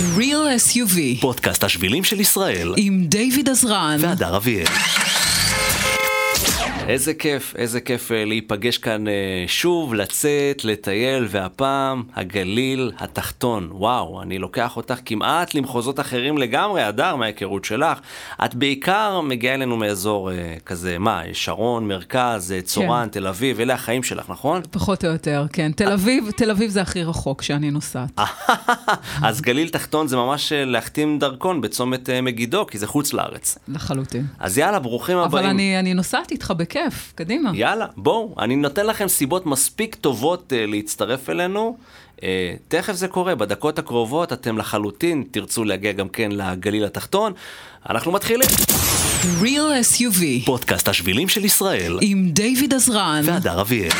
[0.00, 2.74] Real SUV פודקאסט השבילים של ישראל.
[2.76, 3.96] עם דיוויד עזרן.
[4.00, 4.66] והדר אביאל.
[6.90, 13.68] איזה כיף, איזה כיף אה, להיפגש כאן אה, שוב, לצאת, לטייל, והפעם הגליל התחתון.
[13.72, 17.98] וואו, אני לוקח אותך כמעט למחוזות אחרים לגמרי, הדר, מההיכרות שלך.
[18.44, 24.02] את בעיקר מגיעה אלינו מאזור אה, כזה, מה, שרון, מרכז, צורן, תל אביב, אלה החיים
[24.02, 24.62] שלך, נכון?
[24.70, 25.72] פחות או יותר, כן.
[25.72, 28.20] תל אביב, תל אביב זה הכי רחוק שאני נוסעת.
[29.22, 33.58] אז גליל תחתון זה ממש להחתים דרכון בצומת מגידו, כי זה חוץ לארץ.
[33.68, 34.26] לחלוטין.
[34.38, 35.44] אז יאללה, ברוכים הבאים.
[35.44, 36.79] אבל אני, אני נוסעת איתך בכיף,
[37.14, 37.50] קדימה.
[37.54, 41.76] יאללה, בואו, אני נותן לכם סיבות מספיק טובות uh, להצטרף אלינו.
[42.16, 42.22] Uh,
[42.68, 47.32] תכף זה קורה, בדקות הקרובות אתם לחלוטין תרצו להגיע גם כן לגליל התחתון.
[47.90, 48.48] אנחנו מתחילים.
[49.42, 53.90] Real SUV פודקאסט השבילים של ישראל עם דיוויד עזרן והדר אביאל.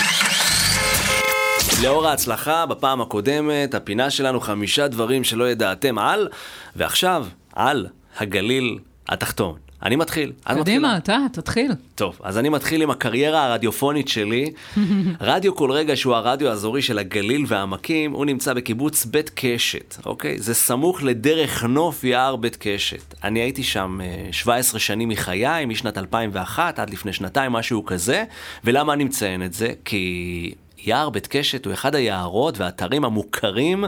[1.83, 6.29] לאור ההצלחה בפעם הקודמת, הפינה שלנו חמישה דברים שלא ידעתם על,
[6.77, 7.87] ועכשיו על
[8.19, 9.70] הגליל התחתון.
[9.83, 10.33] אני מתחיל.
[10.45, 10.97] קדימה?
[10.97, 11.73] אתה, תתחיל.
[11.95, 14.51] טוב, אז אני מתחיל עם הקריירה הרדיופונית שלי.
[15.21, 20.39] רדיו כל רגע, שהוא הרדיו האזורי של הגליל והעמקים, הוא נמצא בקיבוץ בית קשת, אוקיי?
[20.39, 23.15] זה סמוך לדרך נוף יער בית קשת.
[23.25, 28.25] אני הייתי שם אה, 17 שנים מחיי, משנת 2001 עד לפני שנתיים, משהו כזה.
[28.65, 29.73] ולמה אני מציין את זה?
[29.85, 30.55] כי...
[30.85, 33.85] יער בית קשת הוא אחד היערות והאתרים המוכרים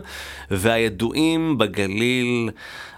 [0.50, 2.50] והידועים בגליל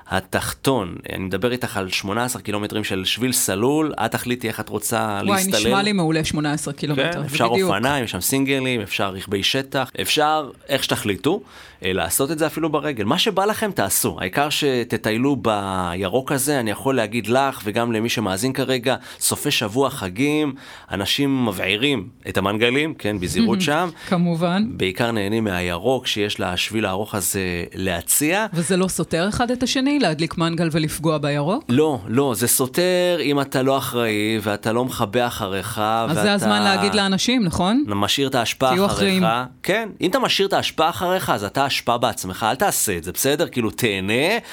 [0.08, 0.94] התחתון.
[1.12, 5.36] אני מדבר איתך על 18 קילומטרים של שביל סלול, את תחליטי איך את רוצה וואי,
[5.36, 5.60] להסתלל.
[5.60, 7.12] נשמע לי מעולה 18 קילומטר.
[7.12, 7.70] כן, אפשר בדיוק.
[7.70, 11.40] אופניים, יש שם סינגלים, אפשר רכבי שטח, אפשר איך שתחליטו,
[11.84, 13.04] אה, לעשות את זה אפילו ברגל.
[13.04, 18.52] מה שבא לכם תעשו, העיקר שתטיילו בירוק הזה, אני יכול להגיד לך וגם למי שמאזין
[18.52, 20.54] כרגע, סופי שבוע, חגים,
[20.90, 23.88] אנשים מבעירים את המנגלים, כן, בזהירות שם.
[24.08, 24.64] כמובן.
[24.70, 28.46] בעיקר נהנים מהירוק שיש לשביל הארוך הזה להציע.
[28.52, 31.64] וזה לא סותר אחד את השני, להדליק מנגל ולפגוע בירוק?
[31.68, 35.78] לא, לא, זה סותר אם אתה לא אחראי ואתה לא מכבה אחריך.
[35.78, 36.22] אז ואתה...
[36.22, 37.84] זה הזמן להגיד לאנשים, נכון?
[37.86, 39.22] משאיר את האשפה תהיו אחריך.
[39.22, 39.22] אחראים.
[39.62, 43.12] כן, אם אתה משאיר את האשפה אחריך, אז אתה אשפה בעצמך, אל תעשה את זה,
[43.12, 43.48] בסדר?
[43.48, 44.12] כאילו, תהנה,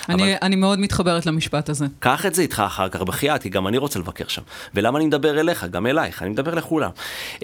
[0.09, 1.85] אבל אני, אני מאוד מתחברת למשפט הזה.
[2.00, 4.41] קח את זה איתך אחר כך, בחייאת, כי גם אני רוצה לבקר שם.
[4.75, 5.66] ולמה אני מדבר אליך?
[5.72, 6.90] גם אלייך, אני מדבר לכולם.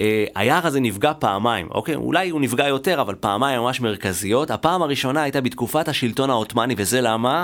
[0.01, 1.95] אה, היער הזה נפגע פעמיים, אוקיי?
[1.95, 4.51] אולי הוא נפגע יותר, אבל פעמיים ממש מרכזיות.
[4.51, 7.43] הפעם הראשונה הייתה בתקופת השלטון העות'מאני, וזה למה?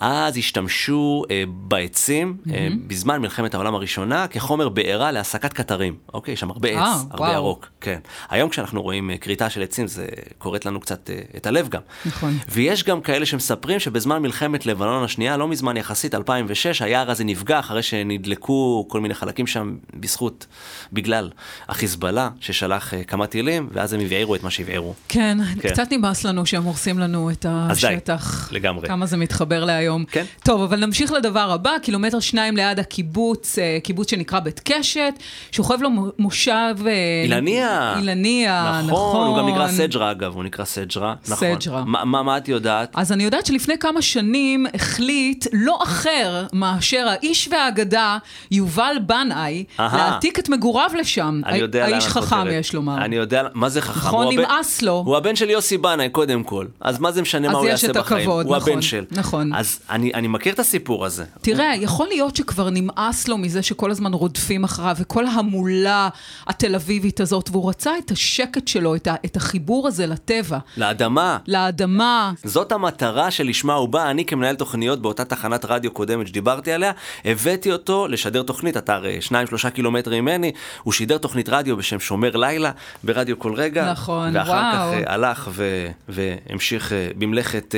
[0.00, 5.96] אז השתמשו אה, בעצים, אה, בזמן מלחמת העולם הראשונה, כחומר בעירה להסקת קטרים.
[6.14, 7.32] אוקיי, יש שם הרבה עץ, אה, הרבה וואו.
[7.34, 7.66] ירוק.
[7.80, 7.98] כן.
[8.30, 10.06] היום כשאנחנו רואים אה, כריתה של עצים, זה
[10.38, 11.80] קורט לנו קצת אה, את הלב גם.
[12.06, 12.38] נכון.
[12.48, 17.58] ויש גם כאלה שמספרים שבזמן מלחמת לבנון השנייה, לא מזמן יחסית, 2006, היער הזה נפגע
[17.58, 20.46] אחרי שנדלקו כל מיני חלקים שם בזכות,
[20.92, 21.30] בגלל
[21.68, 24.94] החיזבאללה, ששלח אה, כמה טילים, ואז הם הבעירו את מה שהבעירו.
[25.08, 25.68] כן, כן.
[25.70, 28.48] קצת נמאס לנו שהם הורסים לנו את אז די, השטח.
[28.52, 28.88] לגמרי.
[28.88, 29.87] כמה זה מתחבר להיום.
[30.10, 30.24] כן.
[30.44, 35.12] טוב, אבל נמשיך לדבר הבא, קילומטר שניים ליד הקיבוץ, אה, קיבוץ שנקרא בית קשת,
[35.52, 36.74] שוכב לו מו- מושב...
[36.86, 36.92] אה,
[37.24, 37.94] אילניה.
[37.98, 38.90] אילניה, נכון.
[38.90, 41.14] נכון, הוא גם נקרא סג'רה אגב, הוא נקרא סג'רה.
[41.28, 41.60] נכון.
[41.60, 41.84] סג'רה.
[41.84, 42.90] מה, מה, מה את יודעת?
[42.94, 48.18] אז אני יודעת שלפני כמה שנים החליט לא אחר מאשר האיש והאגדה
[48.50, 49.64] יובל בנאי.
[49.78, 51.40] להעתיק את מגוריו לשם.
[51.46, 52.52] אני יודע לאן האיש את חכם, חותרת.
[52.52, 53.04] יש לומר.
[53.04, 53.98] אני יודע, מה זה חכם?
[54.08, 55.02] נכון, הוא נמאס לו.
[55.06, 56.66] הוא הבן של יוסי בנאי, קודם כל.
[56.80, 58.20] אז מה זה משנה אז מה הוא יש יעשה את בחיים?
[58.20, 59.04] הכבוד, הוא נכון, הבן של.
[59.10, 59.52] נכון.
[59.54, 61.24] אז אני, אני מכיר את הסיפור הזה.
[61.40, 66.08] תראה, יכול להיות שכבר נמאס לו מזה שכל הזמן רודפים אחריו, וכל ההמולה
[66.46, 71.38] התל אביבית הזאת, והוא רצה את השקט שלו, את, ה, את החיבור הזה לטבע, לאדמה,
[71.46, 72.32] לאדמה.
[72.44, 74.10] זאת המטרה שלשמה הוא בא.
[74.10, 76.92] אני כמנהל תוכניות באותה תחנת רדיו קודמת שדיברתי עליה,
[77.24, 80.52] הבאתי אותו לשדר תוכנית, אתה הרי שניים שלושה קילומטרים ממני,
[80.82, 82.70] הוא שידר תוכנית רדיו בשם שומר לילה
[83.04, 83.90] ברדיו כל רגע.
[83.90, 84.72] נכון, ואחר וואו.
[84.72, 87.74] כך אה, הלך ו, והמשיך אה, במלאכת...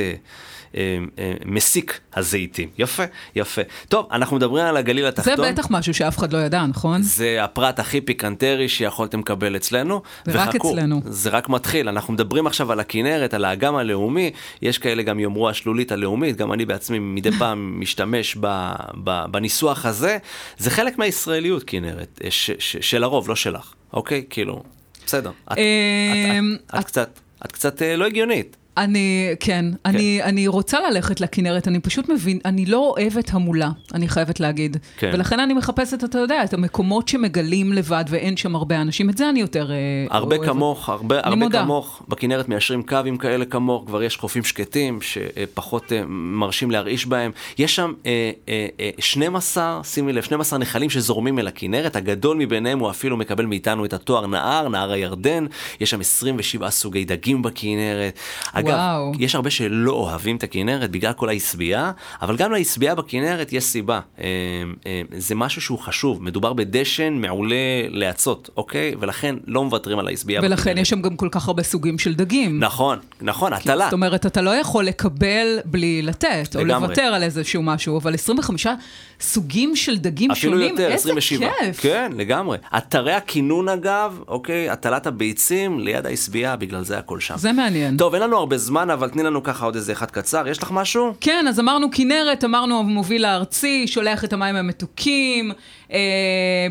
[0.75, 2.69] אה, אה, מסיק הזיתים.
[2.77, 3.03] יפה,
[3.35, 3.61] יפה.
[3.89, 5.51] טוב, אנחנו מדברים על הגליל זה התחתון.
[5.51, 7.01] בטח משהו שאף אחד לא ידע, נכון?
[7.01, 10.01] זה הפרט הכי פיקנטרי שיכולתם לקבל אצלנו.
[10.27, 11.01] ורק וחכו, אצלנו.
[11.05, 11.89] זה רק מתחיל.
[11.89, 14.31] אנחנו מדברים עכשיו על הכנרת, על האגם הלאומי.
[14.61, 18.71] יש כאלה גם יאמרו השלולית הלאומית, גם אני בעצמי מדי פעם משתמש ב,
[19.03, 20.17] ב, בניסוח הזה.
[20.57, 23.73] זה חלק מהישראליות, כנרת, אה, ש, ש, של הרוב, לא שלך.
[23.93, 24.23] אוקיי?
[24.29, 24.63] כאילו,
[25.05, 25.31] בסדר.
[25.51, 28.57] את, אמ, את, את, את קצת, את קצת לא הגיונית.
[28.77, 34.07] אני, כן, אני, אני רוצה ללכת לכנרת, אני פשוט מבין, אני לא אוהבת המולה, אני
[34.07, 34.77] חייבת להגיד.
[34.97, 35.11] כן.
[35.13, 39.29] ולכן אני מחפשת, אתה יודע, את המקומות שמגלים לבד ואין שם הרבה אנשים, את זה
[39.29, 39.77] אני יותר אה,
[40.09, 40.49] הרבה אוהבת.
[40.49, 41.63] כמוך, הרבה, הרבה מודה.
[41.63, 47.31] כמוך, בכנרת מיישרים קווים כאלה כמוך, כבר יש חופים שקטים שפחות אה, מרשים להרעיש בהם.
[47.57, 52.79] יש שם אה, אה, אה, 12, שימי לב, 12 נחלים שזורמים אל הכנרת, הגדול מביניהם
[52.79, 55.45] הוא אפילו מקבל מאיתנו את התואר נהר, נהר הירדן,
[55.79, 58.19] יש שם 27 סוגי דגים בכנרת.
[58.71, 59.11] אגב, וואו.
[59.19, 61.91] יש הרבה שלא אוהבים את הכנרת בגלל כל העשבייה,
[62.21, 63.99] אבל גם לעשבייה בכנרת יש סיבה.
[64.19, 64.25] אה,
[64.85, 67.55] אה, זה משהו שהוא חשוב, מדובר בדשן מעולה
[67.89, 68.95] להצות, אוקיי?
[68.99, 70.59] ולכן לא מוותרים על העשבייה בכנרת.
[70.59, 72.59] ולכן יש שם גם כל כך הרבה סוגים של דגים.
[72.59, 73.83] נכון, נכון, הטלה.
[73.83, 76.65] זאת אומרת, אתה לא יכול לקבל בלי לתת, או.
[76.65, 78.67] לוותר על איזשהו משהו, אבל 25
[79.21, 81.49] סוגים של דגים שונים, יותר, איזה 27.
[81.59, 81.79] כיף.
[81.79, 82.57] כן, לגמרי.
[82.77, 87.37] אתרי הכינון אגב, אוקיי, הטלת הביצים ליד העשבייה, בגלל זה הכל שם.
[87.37, 87.97] זה מעניין.
[87.97, 90.47] טוב, אין לנו הרבה זמן, אבל תני לנו ככה עוד איזה אחד קצר.
[90.47, 91.13] יש לך משהו?
[91.21, 95.51] כן, אז אמרנו כנרת, אמרנו המוביל הארצי, שולח את המים המתוקים.
[95.93, 95.97] אה,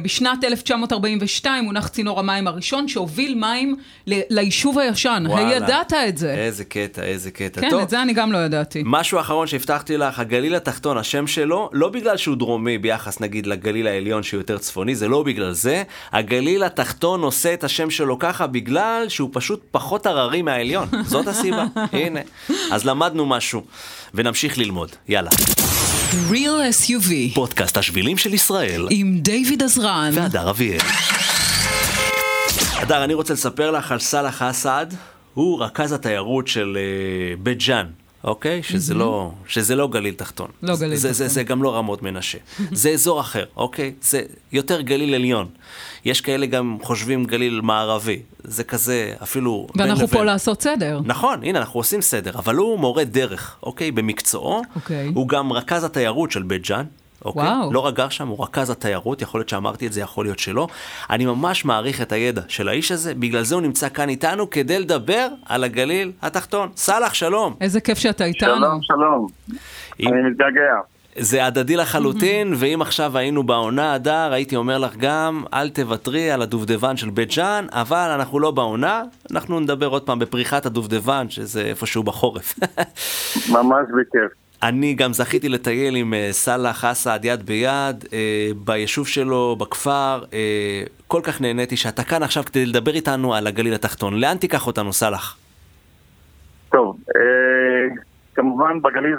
[0.02, 3.76] בשנת 1942 הונח צינור המים הראשון שהוביל מים
[4.06, 5.24] ליישוב הישן.
[5.26, 5.48] וואלה.
[5.48, 6.34] הידעת את זה?
[6.34, 7.60] איזה קטע, איזה קטע.
[7.60, 8.82] כן, טוב, את זה אני גם לא ידעתי.
[8.86, 13.86] משהו אחרון שהבטחתי לך, הגליל התחתון, השם שלו, לא בגלל שהוא דרומי ביחס נגיד לגליל
[13.86, 15.82] העליון שהוא יותר צפוני, זה לא בגלל זה.
[16.12, 20.88] הגליל התחתון נושא את השם שלו ככה בגלל שהוא פשוט פחות הררי מהעליון.
[21.04, 21.64] זאת הסיבה.
[21.92, 22.20] הנה.
[22.70, 23.62] אז למדנו משהו,
[24.14, 24.90] ונמשיך ללמוד.
[25.08, 25.30] יאללה.
[26.10, 30.10] Real SUV, פודקאסט השבילים של ישראל, עם דיוויד עזרן.
[30.14, 30.78] והדר אביאל.
[32.76, 34.94] הדר, אני רוצה לספר לך על סאלח אסעד,
[35.34, 37.86] הוא רכז התיירות של אה, בית ג'אן.
[38.24, 38.62] אוקיי?
[38.62, 40.50] שזה, לא, שזה לא גליל תחתון.
[40.62, 41.28] לא גליל זה, זה, תחתון.
[41.28, 42.38] זה גם לא רמות מנשה.
[42.72, 43.92] זה אזור אחר, אוקיי?
[44.02, 44.22] זה
[44.52, 45.48] יותר גליל עליון.
[46.04, 48.22] יש כאלה גם חושבים גליל מערבי.
[48.44, 50.08] זה כזה, אפילו ואנחנו.
[50.08, 51.00] פה לעשות סדר.
[51.04, 53.90] נכון, הנה, אנחנו עושים סדר, אבל הוא מורה דרך, אוקיי?
[53.90, 54.62] במקצועו.
[54.76, 55.12] אוקיי.
[55.14, 56.84] הוא גם רכז התיירות של בית ג'אן.
[57.24, 57.42] אוקיי?
[57.42, 57.72] וואו.
[57.72, 60.66] לא רק גר שם, הוא רכז התיירות, יכול להיות שאמרתי את זה, יכול להיות שלא.
[61.10, 64.78] אני ממש מעריך את הידע של האיש הזה, בגלל זה הוא נמצא כאן איתנו כדי
[64.78, 66.68] לדבר על הגליל התחתון.
[66.76, 67.54] סאלח, שלום.
[67.60, 68.54] איזה כיף שאתה איתנו.
[68.56, 69.26] שלום, שלום.
[70.00, 70.60] אם- אני מתגעגע.
[71.16, 76.42] זה הדדי לחלוטין, ואם עכשיו היינו בעונה, הדר, הייתי אומר לך גם, אל תוותרי על
[76.42, 79.02] הדובדבן של בית ג'אן, אבל אנחנו לא בעונה,
[79.32, 82.54] אנחנו נדבר עוד פעם בפריחת הדובדבן, שזה איפשהו בחורף.
[83.48, 84.49] ממש בכיף.
[84.62, 90.22] אני גם זכיתי לטייל עם אה, סאלח אסעד יד ביד, אה, ביישוב שלו, בכפר.
[90.32, 94.20] אה, כל כך נהניתי שאתה כאן עכשיו כדי לדבר איתנו על הגליל התחתון.
[94.20, 95.36] לאן תיקח אותנו, סאלח?
[96.70, 96.96] טוב,
[98.34, 99.16] כמובן בגליל,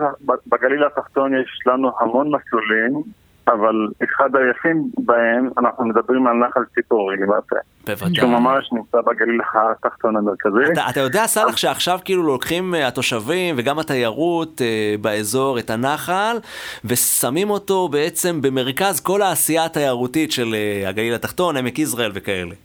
[0.48, 3.04] בגליל התחתון יש לנו המון מסלולים,
[3.48, 7.56] אבל אחד היפים בהם, אנחנו מדברים על נחל ציפורי למעשה.
[7.88, 8.16] בוודאי.
[8.16, 10.74] שהוא ממש נמצא בגליל התחתון המרכזי.
[10.74, 16.38] אתה, אתה יודע, סאלח, שעכשיו כאילו לוקחים אה, התושבים וגם התיירות אה, באזור את הנחל,
[16.86, 22.56] ושמים אותו בעצם במרכז כל העשייה התיירותית של אה, הגליל התחתון, עמק יזרעאל וכאלה.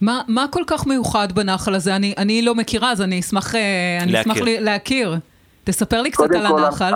[0.00, 1.96] מה, מה כל כך מיוחד בנחל הזה?
[1.96, 4.32] אני, אני לא מכירה, אז אני אשמח, אה, אני להכיר.
[4.32, 5.16] אשמח להכיר.
[5.64, 6.92] תספר לי קצת על כל, הנחל.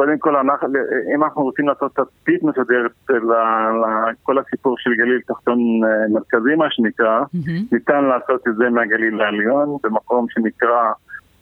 [0.00, 0.66] קודם כל, הנחל,
[1.14, 7.20] אם אנחנו רוצים לעשות תצפית מסודרת לכל הסיפור של גליל תחתון אה, מרכזי, מה שנקרא,
[7.34, 7.62] מהמם.
[7.72, 10.92] ניתן לעשות את זה מהגליל העליון, במקום שנקרא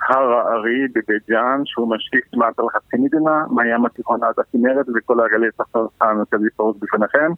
[0.09, 5.21] הר הארי בבית ג'אן, שהוא משקיף כמעט על חצי מדינה, מהים התיכון עד הכנרת וכל
[5.21, 7.31] הגליל התחתון המרכזי פרוס בפניכם.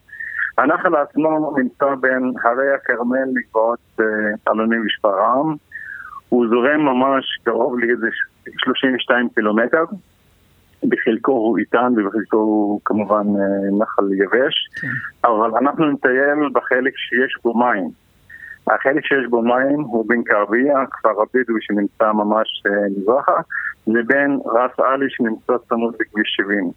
[0.58, 4.04] הנחל עצמו נמצא בין הרי הכרמל לגבעות אה,
[4.52, 5.54] אלוני ושפרעם.
[6.28, 8.08] הוא זורם ממש קרוב לאיזה
[8.58, 9.84] 32 קילומטר.
[10.88, 14.88] בחלקו הוא איתן ובחלקו הוא כמובן אה, נחל יבש, כן.
[15.28, 17.88] אבל אנחנו נטייל בחלק שיש בו מים.
[18.66, 23.40] החלק שיש בו מים הוא בין כרבייה, כפר הבדואי שנמצא ממש אה, מזרחה,
[23.86, 26.70] לבין רס עלי שנמצא צמוד בכביש 70.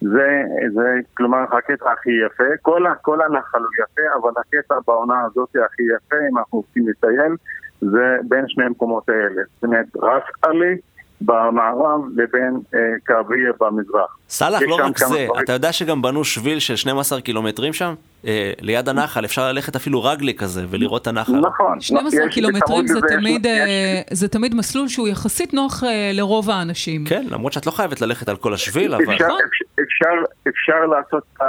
[0.00, 0.42] זה,
[0.74, 5.82] זה כלומר הקטע הכי יפה, כל, כל הנחל הוא יפה, אבל הקטע בעונה הזאת הכי
[5.82, 7.36] יפה, אם אנחנו רוצים לטייל,
[7.80, 9.42] זה בין שני המקומות האלה.
[9.54, 10.76] זאת אומרת, רס עלי
[11.24, 14.16] במערב לבין אה, כרבייה במזרח.
[14.28, 15.30] סאלח, לא רק זה, דברים.
[15.44, 17.94] אתה יודע שגם בנו שביל של 12 קילומטרים שם?
[18.26, 21.32] אה, ליד הנחל, אפשר ללכת אפילו רגלי כזה ולראות את הנחל.
[21.40, 21.80] נכון.
[21.80, 26.50] 12 יש- קילומטרים זה תמיד, יש- אה, זה תמיד מסלול שהוא יחסית נוח אה, לרוב
[26.50, 27.04] האנשים.
[27.08, 29.02] כן, למרות שאת לא חייבת ללכת על כל השביל, אבל...
[29.04, 29.38] אפשר, נכון.
[29.50, 30.14] אפשר, אפשר,
[30.48, 31.42] אפשר לעשות את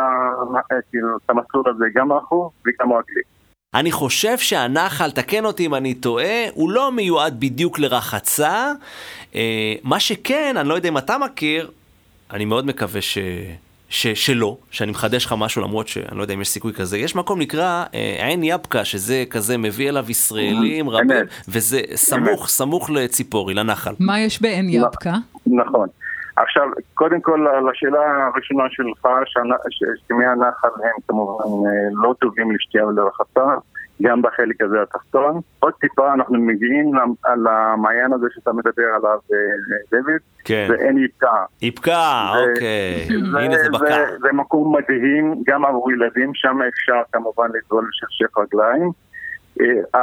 [0.92, 3.22] כאילו, את המסלול הזה גם רכוב וגם רגלי.
[3.76, 8.72] אני חושב שהנחל, תקן אותי אם אני טועה, הוא לא מיועד בדיוק לרחצה.
[9.36, 11.72] אה, מה שכן, אני לא יודע אם אתה מכיר,
[12.34, 13.18] אני מאוד מקווה ש...
[13.90, 14.08] ש...
[14.08, 16.98] שלא, שאני מחדש לך משהו למרות שאני לא יודע אם יש סיכוי כזה.
[16.98, 21.26] יש מקום נקרא אה, עין יבקה, שזה כזה מביא אליו ישראלים רבים.
[21.48, 23.94] וזה סמוך, סמוך לציפורי, לנחל.
[24.00, 25.16] מה יש בעין יבקה?
[25.48, 25.88] נכון.
[26.38, 26.64] עכשיו,
[26.94, 28.00] קודם כל, לשאלה
[28.34, 29.08] הראשונה שלך,
[29.70, 31.72] שהסכמי הנחל הם כמובן אה,
[32.04, 33.46] לא טובים לשתייה ולרחצה,
[34.02, 35.40] גם בחלק הזה התחתון.
[35.60, 37.14] עוד טיפה אנחנו מגיעים למ-
[37.46, 39.38] למעיין הזה שאתה מדבר עליו, אה,
[39.92, 40.68] דוד, כן.
[40.70, 41.44] ואין יבקע.
[41.62, 43.08] איפקה, זה- אוקיי.
[43.46, 43.86] הנה זה בקר.
[43.86, 48.90] זה, זה מקום מדהים, גם עבור ילדים, שם אפשר כמובן לטבול ולשכשך רגליים.
[49.62, 50.02] אה,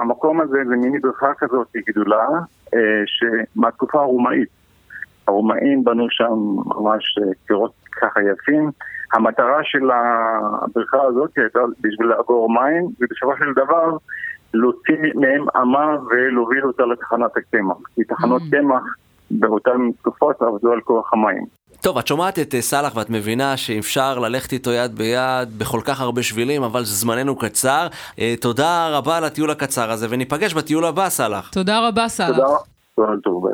[0.00, 2.26] המקום הזה זה מיני בריכה כזאת גדולה,
[2.74, 4.48] אה, שמהתקופה הרומאית.
[5.28, 6.34] הרומאים בנו שם
[6.66, 8.70] ממש קירות ככה יפים.
[9.12, 13.96] המטרה של הבריכה הזאת הייתה בשביל לאגור מים, ובסופו של דבר
[14.54, 17.76] להוציא מהם אמה ולהוביל אותה לתחנת הקמח.
[17.94, 18.50] כי תחנות mm.
[18.50, 18.82] קמח
[19.30, 21.44] באותן תקופות עבדו על כוח המים.
[21.80, 26.00] טוב, את שומעת את אה, סאלח ואת מבינה שאפשר ללכת איתו יד ביד בכל כך
[26.00, 27.86] הרבה שבילים, אבל זמננו קצר.
[28.18, 31.50] אה, תודה רבה על הטיול הקצר הזה, וניפגש בטיול הבא, סאלח.
[31.52, 32.73] תודה רבה, סאלח.
[32.96, 33.12] תודה.
[33.24, 33.44] טוב,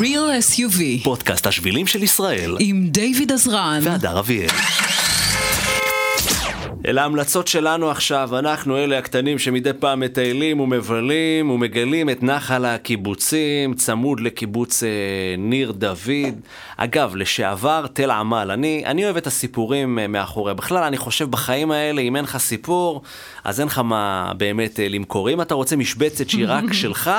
[0.00, 1.04] Real SUV.
[1.04, 2.56] פודקאסט השבילים של ישראל.
[2.60, 3.78] עם דיוויד עזרן.
[3.82, 4.48] והדר אביאל.
[6.86, 13.74] אלה ההמלצות שלנו עכשיו, אנחנו אלה הקטנים שמדי פעם מטיילים ומבלים ומגלים את נחל הקיבוצים,
[13.74, 14.88] צמוד לקיבוץ אה,
[15.38, 16.34] ניר דוד.
[16.76, 20.54] אגב, לשעבר תל עמל, אני, אני אוהב את הסיפורים אה, מאחורי.
[20.54, 23.02] בכלל, אני חושב בחיים האלה, אם אין לך סיפור,
[23.44, 25.30] אז אין לך מה באמת אה, למכור.
[25.30, 27.10] אם אתה רוצה משבצת שהיא רק שלך,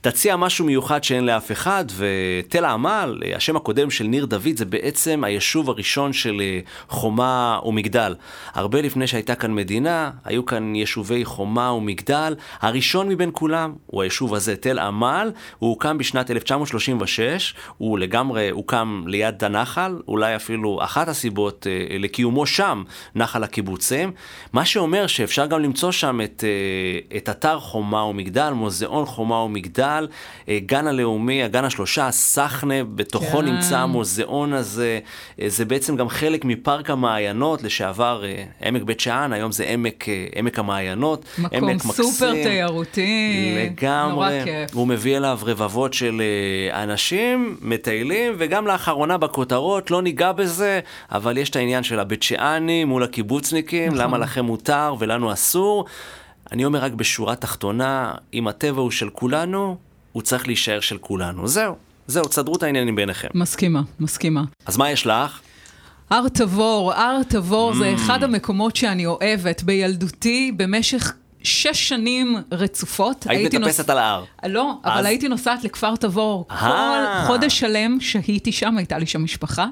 [0.00, 4.64] תציע משהו מיוחד שאין לאף אחד, ותל עמל, אה, השם הקודם של ניר דוד, זה
[4.64, 8.14] בעצם היישוב הראשון של אה, חומה ומגדל.
[8.54, 12.34] הרבה לפני שהייתה כאן מדינה, היו כאן יישובי חומה ומגדל.
[12.60, 15.32] הראשון מבין כולם הוא היישוב הזה, תל עמל.
[15.58, 22.46] הוא הוקם בשנת 1936, הוא לגמרי הוקם ליד הנחל, אולי אפילו אחת הסיבות אה, לקיומו
[22.46, 22.82] שם,
[23.14, 24.12] נחל הקיבוצים.
[24.52, 30.08] מה שאומר שאפשר גם למצוא שם את, אה, את אתר חומה ומגדל, מוזיאון חומה ומגדל,
[30.48, 33.44] אה, גן הלאומי, הגן השלושה, סחנה, בתוכו כן.
[33.44, 34.98] נמצא המוזיאון הזה.
[35.40, 40.08] אה, זה בעצם גם חלק מפארק המעיינות, לשעבר אה, עמק בית שאן, היום זה עמק,
[40.08, 41.24] אה, עמק המעיינות.
[41.38, 43.54] מקום עמק סופר מקסים, תיירותי.
[43.56, 44.12] לגמרי.
[44.12, 44.74] נורא כיף.
[44.74, 46.22] הוא מביא אליו רבבות של
[46.70, 50.80] אה, אנשים, מטיילים, וגם לאחרונה בכותרות, לא ניגע בזה,
[51.12, 53.98] אבל יש את העניין של הבית שאני מול הקיבוצניקים, נכון.
[53.98, 55.84] למה לכם מותר ולנו אסור.
[56.52, 59.76] אני אומר רק בשורה תחתונה, אם הטבע הוא של כולנו,
[60.12, 61.48] הוא צריך להישאר של כולנו.
[61.48, 61.74] זהו,
[62.06, 63.28] זהו, תסדרו את העניינים ביניכם.
[63.34, 64.42] מסכימה, מסכימה.
[64.66, 65.40] אז מה יש לך?
[66.10, 67.76] הר תבור, הר תבור mm.
[67.76, 69.62] זה אחד המקומות שאני אוהבת.
[69.62, 73.26] בילדותי, במשך שש שנים רצופות.
[73.28, 73.90] היית מטפסת נוס...
[73.90, 74.24] על ההר.
[74.46, 74.92] לא, אז...
[74.92, 76.46] אבל הייתי נוסעת לכפר תבור.
[76.48, 79.66] כל חודש שלם שהיתי שם, הייתה לי שם משפחה.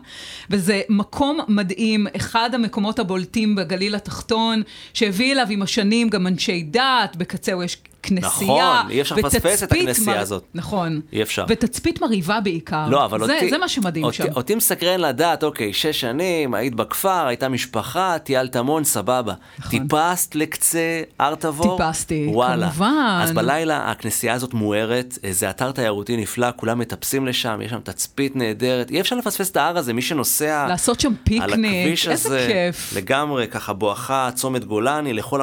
[0.51, 4.62] וזה מקום מדהים, אחד המקומות הבולטים בגליל התחתון,
[4.95, 8.80] שהביא אליו עם השנים גם אנשי דת, בקצהו יש כנסייה.
[8.80, 10.23] נכון, אי אפשר לפספס את הכנסייה מר...
[10.23, 10.44] הזאת.
[10.54, 11.00] נכון.
[11.12, 11.44] אי אפשר.
[11.49, 12.88] ותצפית מרהיבה בעיקר.
[12.88, 13.50] לא, אבל זה, אותי...
[13.50, 14.25] זה מה שמדהים אותי, שם.
[14.37, 19.35] אותי מסקרן לדעת, אוקיי, שש שנים, היית בכפר, הייתה משפחה, טיילת המון, סבבה.
[19.59, 19.71] נכון.
[19.71, 21.78] טיפסת לקצה הר תבור?
[21.78, 22.71] טיפסתי, וואלה.
[22.71, 23.21] כמובן.
[23.23, 28.37] אז בלילה הכנסייה הזאת מוארת, זה אתר תיירותי נפלא, כולם מטפסים לשם, יש שם תצפית
[28.37, 28.90] נהדרת.
[28.90, 30.66] אי אפשר לפספס את ההר הזה, מי שנוסע...
[30.68, 32.92] לעשות שם פיקניק, איזה הזה, כיף.
[32.97, 35.40] לגמרי, ככה בואכה צומת גולני, לכל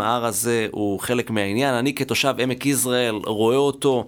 [0.00, 1.77] ההר הזה הוא חלק מהעניין.
[1.78, 4.06] אני כתושב עמק יזרעאל, רואה אותו.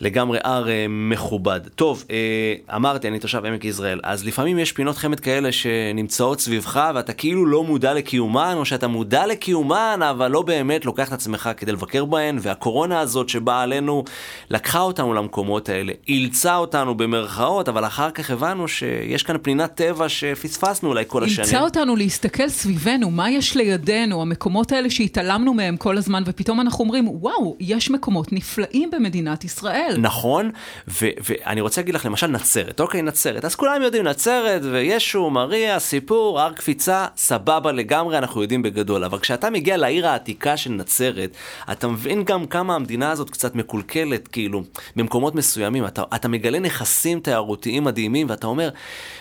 [0.00, 1.60] לגמרי הר אה, מכובד.
[1.74, 6.90] טוב, אה, אמרתי, אני תושב עמק יזרעאל, אז לפעמים יש פינות חמד כאלה שנמצאות סביבך
[6.94, 11.50] ואתה כאילו לא מודע לקיומן, או שאתה מודע לקיומן, אבל לא באמת לוקח את עצמך
[11.56, 14.04] כדי לבקר בהן, והקורונה הזאת שבאה עלינו,
[14.50, 20.08] לקחה אותנו למקומות האלה, אילצה אותנו במרכאות, אבל אחר כך הבנו שיש כאן פנינת טבע
[20.08, 21.44] שפספסנו אולי כל השנים.
[21.44, 26.84] אילצה אותנו להסתכל סביבנו, מה יש לידינו, המקומות האלה שהתעלמנו מהם כל הזמן, ופתאום אנחנו
[26.84, 29.87] אומרים, וואו, יש מקומות נפלאים במדינת ישראל.
[29.88, 30.00] ישראל.
[30.00, 30.50] נכון,
[30.88, 36.40] ואני רוצה להגיד לך, למשל נצרת, אוקיי, נצרת, אז כולם יודעים נצרת, וישו, מריה, סיפור,
[36.40, 39.04] הר קפיצה, סבבה לגמרי, אנחנו יודעים בגדול.
[39.04, 41.30] אבל כשאתה מגיע לעיר העתיקה של נצרת,
[41.72, 44.62] אתה מבין גם כמה המדינה הזאת קצת מקולקלת, כאילו,
[44.96, 45.86] במקומות מסוימים.
[45.86, 48.70] אתה, אתה מגלה נכסים תיירותיים מדהימים, ואתה אומר,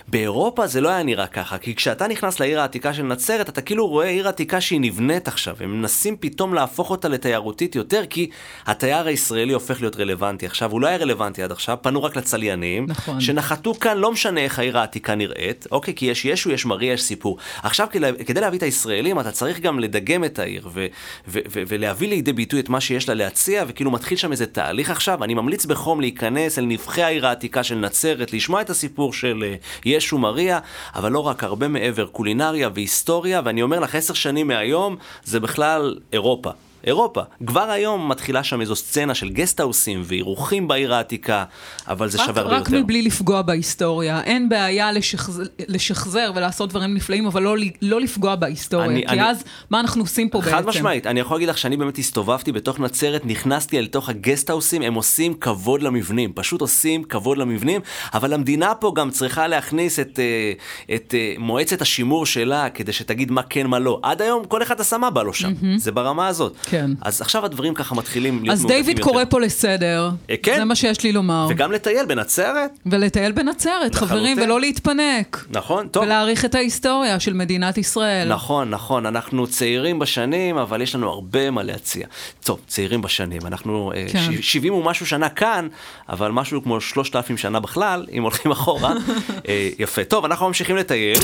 [0.08, 3.88] באירופה זה לא היה נראה ככה, כי כשאתה נכנס לעיר העתיקה של נצרת, אתה כאילו
[3.88, 8.30] רואה עיר עתיקה שהיא נבנית עכשיו, הם מנסים פתאום להפוך אותה לתיירותית יותר, כי
[8.66, 10.46] התייר הישראלי הופך להיות רלוונטי.
[10.66, 13.22] הוא לא היה רלוונטי עד עכשיו, פנו רק לצליינים, נכון.
[13.22, 17.04] שנחתו כאן, לא משנה איך העיר העתיקה נראית, אוקיי, כי יש ישו, יש מריה, יש
[17.04, 17.38] סיפור.
[17.64, 20.86] עכשיו, כדי, להביא את הישראלים, אתה צריך גם לדגם את העיר, ו,
[21.28, 24.90] ו, ו, ולהביא לידי ביטוי את מה שיש לה להציע, וכאילו מתחיל שם איזה תהליך
[24.90, 25.24] עכשיו.
[25.24, 29.82] אני ממליץ בחום להיכנס אל נבחי העיר העתיקה של נצרת, לשמוע את הסיפור של uh,
[29.86, 30.60] ישו מריה,
[30.96, 35.96] אבל לא רק, הרבה מעבר, קולינריה והיסטוריה, ואני אומר לך, עשר שנים מהיום, זה בכלל
[36.14, 36.52] אירופה.
[36.88, 37.22] אירופה.
[37.48, 41.44] כבר היום מתחילה שם איזו סצנה של גסטהאוסים ואירוחים בעיר העתיקה,
[41.88, 42.84] אבל זה רק, שווה הרבה רק יותר.
[42.84, 44.22] מבלי לפגוע בהיסטוריה.
[44.24, 45.42] אין בעיה לשחז...
[45.68, 48.88] לשחזר ולעשות דברים נפלאים, אבל לא, לא לפגוע בהיסטוריה.
[48.88, 50.52] אני- כי אני- אז, מה אנחנו עושים פה בעצם?
[50.52, 54.82] חד משמעית, אני יכול להגיד לך שאני באמת הסתובבתי בתוך נצרת, נכנסתי אל תוך הגסטהאוסים,
[54.82, 57.82] הם עושים כבוד למבנים, פשוט עושים כבוד למבנים,
[58.14, 60.54] אבל המדינה פה גם צריכה להכניס את, אה,
[60.96, 64.00] את אה, מועצת השימור שלה, כדי שתגיד מה כן, מה לא.
[64.04, 66.54] עד היום כל אחד עשה מה בא לו שם, זה ברמה הזאת.
[66.64, 66.77] כן.
[67.02, 69.12] אז עכשיו הדברים ככה מתחילים להיות אז מהודקים דיוויד יותר.
[69.12, 70.10] קורא פה לסדר.
[70.30, 70.56] אה, כן.
[70.58, 71.48] זה מה שיש לי לומר.
[71.50, 74.38] וגם לטייל בנצרת, ולטייל בנצרת, חברים.
[74.42, 75.46] ולא להתפנק.
[75.50, 76.04] נכון, טוב.
[76.04, 78.28] ולהעריך את ההיסטוריה של מדינת ישראל.
[78.34, 82.08] נכון, נכון, אנחנו צעירים בשנים, אבל יש לנו הרבה מה להציע.
[82.44, 84.20] טוב, צעירים בשנים, אנחנו אה, כן.
[84.42, 85.68] ש- 70 ומשהו שנה כאן,
[86.10, 88.94] אבל משהו כמו 3,000 שנה בכלל, אם הולכים אחורה.
[89.48, 90.04] אה, יפה.
[90.04, 91.18] טוב, אנחנו ממשיכים לטייל.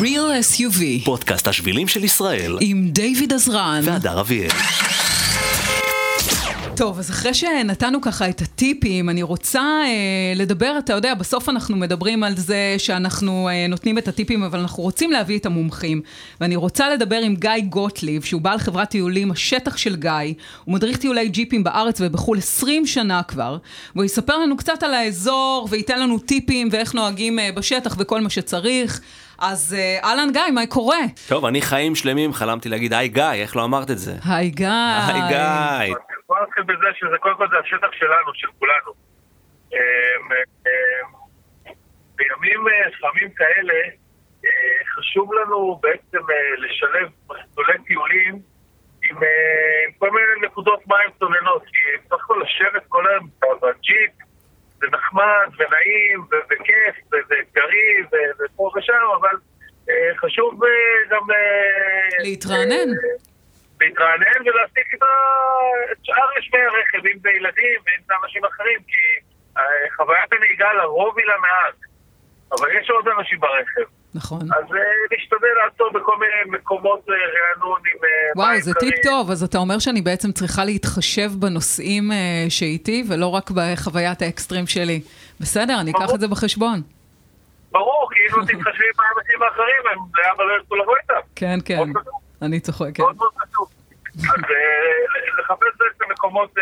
[0.00, 3.80] Real SUV, פודקאסט השבילים של ישראל, עם דיוויד עזרן.
[3.84, 4.50] והדר אביאל.
[6.76, 11.76] טוב, אז אחרי שנתנו ככה את הטיפים, אני רוצה אה, לדבר, אתה יודע, בסוף אנחנו
[11.76, 16.00] מדברים על זה שאנחנו אה, נותנים את הטיפים, אבל אנחנו רוצים להביא את המומחים.
[16.40, 20.34] ואני רוצה לדבר עם גיא גוטליב, שהוא בעל חברת טיולים, השטח של גיא.
[20.64, 23.58] הוא מדריך טיולי ג'יפים בארץ ובחו"ל 20 שנה כבר,
[23.94, 28.30] והוא יספר לנו קצת על האזור, וייתן לנו טיפים ואיך נוהגים אה, בשטח וכל מה
[28.30, 29.00] שצריך.
[29.38, 30.98] אז אה, אהלן גיא, מה קורה?
[31.28, 34.12] טוב, אני חיים שלמים חלמתי להגיד, היי גיא, איך לא אמרת את זה?
[34.28, 34.68] היי גיא.
[35.08, 35.94] היי גיא.
[36.28, 38.92] בוא נתחיל בזה שזה קודם כל זה השטח שלנו, של כולנו.
[39.72, 39.78] אמ,
[40.66, 41.72] אמ,
[42.16, 43.74] בימים אה, חמים כאלה,
[44.44, 44.50] אה,
[44.96, 48.34] חשוב לנו בעצם אה, לשלב מסלולי טיולים
[49.10, 49.28] עם אה,
[49.86, 53.28] עם כל מיני נקודות מים צוננות, כי בסך הכל לשבת כל היום
[53.62, 54.10] בג'יפ
[54.84, 59.36] זה נחמד ונעים וכיף ואתגרי ופה ושם, אבל
[59.90, 60.70] אה, חשוב אה,
[61.10, 61.30] גם...
[61.30, 62.90] אה, להתרענן.
[63.80, 65.02] להתרענן ולהעסיק את
[66.02, 69.02] שאר יושבי הרכב, אם זה ילדים ואם זה אנשים אחרים, כי
[69.96, 71.74] חוויית הנהיגה לרוב היא למעט,
[72.52, 73.82] אבל יש עוד אנשים ברכב.
[74.14, 74.40] נכון.
[74.42, 74.78] אז אה,
[75.10, 78.74] להשתדל לעצור בכל מיני מקומות אה, רענון עם אה, וואו, זה.
[78.74, 82.10] טיפ טוב, אז אתה אומר שאני בעצם צריכה להתחשב בנושאים
[82.48, 85.00] שאיתי, ולא רק בחוויית האקסטרים שלי.
[85.40, 86.14] בסדר, אני אקח.
[86.14, 86.80] את זה בחשבון.
[87.72, 91.26] ברור, כי אם לא תתחשבי באנשים האחרים, הם לאבא לא ירצו לבוא איתם.
[91.36, 91.88] כן, כן.
[92.42, 92.98] אני צוחקת.
[92.98, 93.68] מאוד מאוד חשוב.
[94.18, 94.40] אז
[95.38, 96.54] לחפש בעצם מקומות,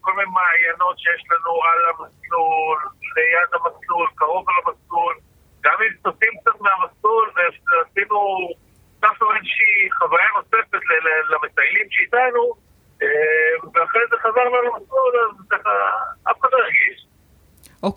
[0.00, 2.78] כל מיני מעיינות שיש לנו על המסלול,
[3.16, 5.14] ליד המסלול, קרוב על המסלול,
[5.64, 8.18] גם אם סוטים קצת מהמסלול ועשינו,
[8.94, 12.52] הוספנו איזושהי חוויה נוספת ל- ל- למטיילים שאיתנו,
[13.02, 13.08] אה,
[13.74, 15.70] ואחרי זה חזרנו למסלול, אז ככה,
[16.30, 17.06] אף אחד לא הרגיש.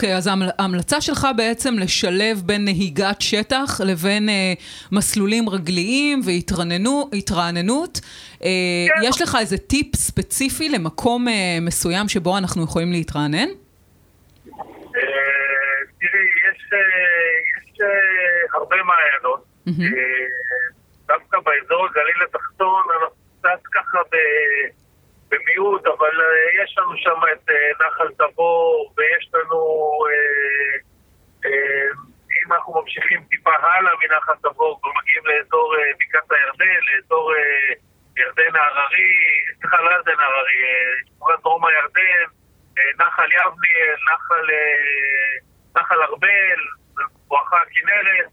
[0.02, 4.54] אוקיי, אז ההמל- ההמלצה שלך בעצם לשלב בין נהיגת שטח לבין אה,
[4.92, 8.00] מסלולים רגליים והתרעננות.
[8.44, 8.50] אה,
[8.96, 9.02] כן.
[9.04, 13.48] יש לך איזה טיפ ספציפי למקום אה, מסוים שבו אנחנו יכולים להתרענן?
[13.48, 13.52] אה,
[16.00, 16.80] תראי, יש, אה,
[17.58, 17.88] יש אה,
[18.60, 19.46] הרבה מעיינות.
[21.08, 24.70] דווקא באזור הגליל התחתון, אנחנו קצת ככה ב-
[26.72, 29.60] יש לנו שם את אה, נחל תבור, ויש לנו,
[30.10, 30.76] אה,
[31.46, 31.88] אה,
[32.46, 37.34] אם אנחנו ממשיכים טיפה הלאה מנחל תבור, כבר מגיעים לאזור בקעת הירדן, לאזור
[38.18, 39.14] ירדן ההררי,
[39.60, 40.64] סליחה, לא ירדן ההררי,
[41.08, 42.26] שמורת דרום הירדן,
[43.00, 44.46] נחל יבניאל, נחל,
[45.76, 46.60] נחל ארבל,
[47.28, 48.30] בואכה הכנרת.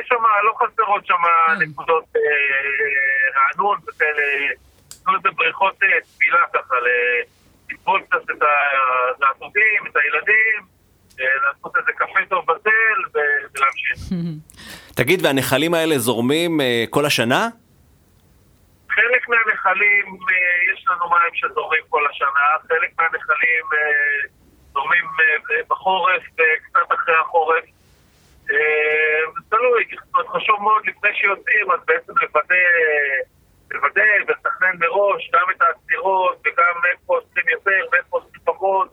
[0.00, 1.64] יש שם, לא חסרות שם כן.
[1.64, 2.04] נקודות
[3.36, 4.22] רענון וכאלה,
[5.08, 7.22] תנו לזה בריכות אה, תפילה ככה, ל-
[7.72, 8.42] לטבול קצת את
[9.16, 10.60] הזעתותים, את הילדים,
[11.20, 12.70] אה, לעשות איזה קפה טוב בצל
[13.14, 13.98] ו- ולהמשיך.
[14.98, 17.48] תגיד, והנחלים האלה זורמים אה, כל השנה?
[18.90, 24.28] חלק מהנחלים, אה, יש לנו מים שזורמים כל השנה, חלק מהנחלים אה,
[24.72, 27.64] זורמים אה, בחורף וקצת אחרי החורף.
[28.50, 28.56] אה,
[29.34, 29.84] זה תלוי,
[30.32, 32.54] חשוב מאוד לפני שיוצאים, אז בעצם לוודא,
[33.70, 38.92] לוודא ולתכנן מראש גם את העצירות וגם איפה עושים יותר ואיפה עושים פחות,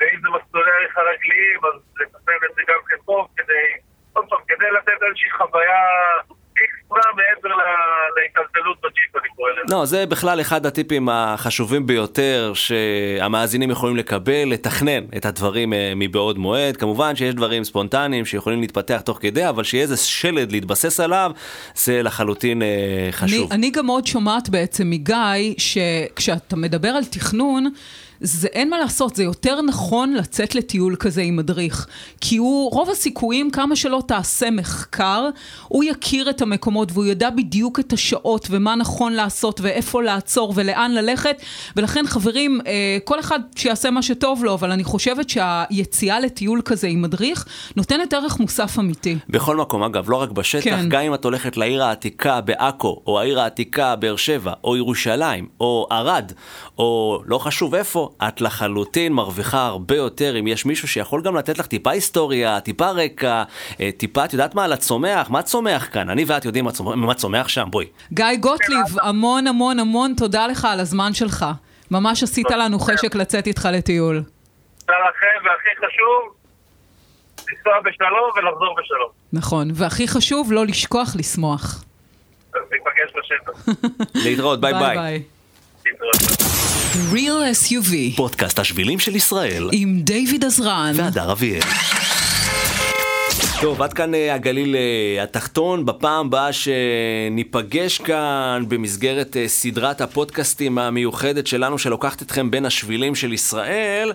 [0.00, 3.66] ואם זה מסלולי עריכה רגליים, אז לתכנן את זה גם כן טוב כדי,
[4.12, 5.82] עוד פעם, כדי לתת איזושהי חוויה
[6.64, 7.60] אקסטרה מעבר ל-
[8.20, 9.74] להיטלטלות בג'יפ, אני קורא לזה.
[9.74, 16.38] לא, זה בכלל אחד הטיפים החשובים ביותר שהמאזינים יכולים לקבל, לתכנן את הדברים אה, מבעוד
[16.38, 16.76] מועד.
[16.76, 21.30] כמובן שיש דברים ספונטניים שיכולים להתפתח תוך כדי, אבל שיהיה איזה שלד להתבסס עליו,
[21.74, 22.68] זה לחלוטין אה,
[23.12, 23.48] חשוב.
[23.52, 27.70] אני, אני גם עוד שומעת בעצם מגיא, שכשאתה מדבר על תכנון,
[28.20, 31.86] זה אין מה לעשות, זה יותר נכון לצאת לטיול כזה עם מדריך.
[32.20, 35.28] כי הוא, רוב הסיכויים, כמה שלא תעשה מחקר,
[35.68, 40.92] הוא יכיר את המקומות והוא ידע בדיוק את השעות ומה נכון לעשות ואיפה לעצור ולאן
[40.92, 41.42] ללכת.
[41.76, 46.86] ולכן חברים, אה, כל אחד שיעשה מה שטוב לו, אבל אני חושבת שהיציאה לטיול כזה
[46.86, 49.16] עם מדריך נותנת ערך מוסף אמיתי.
[49.28, 50.88] בכל מקום, אגב, לא רק בשטח, כן.
[50.88, 55.86] גם אם את הולכת לעיר העתיקה בעכו, או העיר העתיקה באר שבע, או ירושלים, או
[55.90, 56.32] ערד,
[56.78, 61.58] או לא חשוב איפה, את לחלוטין מרוויחה הרבה יותר אם יש מישהו שיכול גם לתת
[61.58, 63.42] לך טיפה היסטוריה, טיפה רקע,
[63.80, 66.10] אה, טיפה, את יודעת מה, על הצומח, מה צומח כאן?
[66.10, 67.86] אני ואת יודעים מה צומח, מה צומח שם, בואי.
[68.12, 71.46] גיא גוטליב, המון המון המון תודה לך על הזמן שלך.
[71.90, 74.22] ממש עשית לנו חשק לצאת איתך לטיול.
[74.78, 76.34] תודה לכם, והכי חשוב,
[77.48, 79.10] לנסוע בשלום ולחזור בשלום.
[79.32, 81.84] נכון, והכי חשוב, לא לשכוח לשמוח.
[82.54, 83.68] ניפגש בשטח.
[84.24, 85.22] להתראות, ביי ביי.
[87.12, 91.60] Real SUV, פודקאסט השבילים של ישראל, עם דיוויד עזרן, והדר אביאל.
[93.60, 95.86] טוב, עד כאן אה, הגליל אה, התחתון.
[95.86, 103.32] בפעם הבאה שניפגש כאן במסגרת אה, סדרת הפודקאסטים המיוחדת שלנו, שלוקחת אתכם בין השבילים של
[103.32, 104.12] ישראל,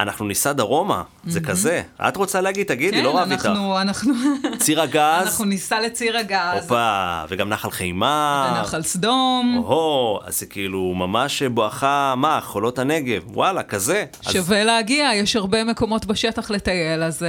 [0.00, 1.82] אנחנו ניסע דרומה, זה כזה.
[2.08, 2.66] את רוצה להגיד?
[2.66, 3.42] תגידי, לא רב איתך.
[3.42, 4.14] כן, אנחנו...
[4.58, 5.22] ציר הגז.
[5.26, 6.62] אנחנו ניסע לציר הגז.
[6.62, 8.54] הופה, וגם נחל חימה.
[8.58, 9.62] ונחל סדום.
[9.64, 14.04] או, אז זה כאילו ממש בואכה, מה, חולות הנגב, וואלה, כזה.
[14.22, 17.26] שווה להגיע, יש הרבה מקומות בשטח לטייל, אז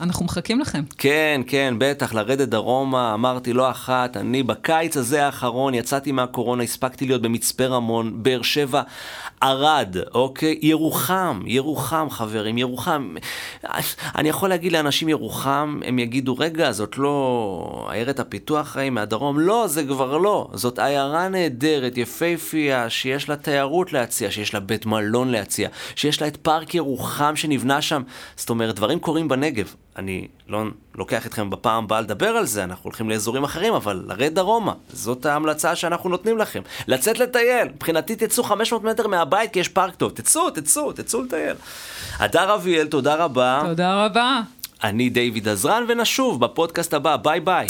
[0.00, 0.49] אנחנו מחכים.
[0.54, 0.82] מחכים לכם.
[0.98, 7.06] כן, כן, בטח, לרדת דרומה, אמרתי לא אחת, אני בקיץ הזה האחרון יצאתי מהקורונה, הספקתי
[7.06, 8.82] להיות במצפה רמון, באר שבע,
[9.40, 10.58] ערד, אוקיי?
[10.62, 13.14] ירוחם, ירוחם חברים, ירוחם.
[14.18, 19.40] אני יכול להגיד לאנשים ירוחם, הם יגידו, רגע, זאת לא עיירת הפיתוח חיים מהדרום?
[19.40, 20.48] לא, זה כבר לא.
[20.54, 26.28] זאת עיירה נהדרת, יפייפייה, שיש לה תיירות להציע, שיש לה בית מלון להציע, שיש לה
[26.28, 28.02] את פארק ירוחם שנבנה שם.
[28.36, 29.74] זאת אומרת, דברים קורים בנגב.
[29.96, 34.34] אני לא לוקח אתכם בפעם הבאה לדבר על זה, אנחנו הולכים לאזורים אחרים, אבל לרד
[34.34, 36.62] דרומה, זאת ההמלצה שאנחנו נותנים לכם.
[36.88, 41.56] לצאת לטייל, מבחינתי תצאו 500 מטר מהבית כי יש פארק טוב, תצאו, תצאו, תצאו לטייל.
[42.18, 43.62] הדר אביאל, תודה רבה.
[43.66, 44.40] תודה רבה.
[44.84, 47.66] אני דיוויד עזרן, ונשוב בפודקאסט הבא, ביי ביי.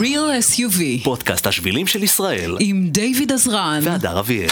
[0.00, 4.48] Real SUV, פודקאסט השבילים של ישראל, עם דיוויד עזרן, והדר אביאל.